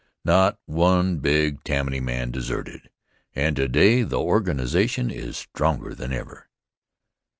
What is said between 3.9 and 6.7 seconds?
the organization is stronger than ever.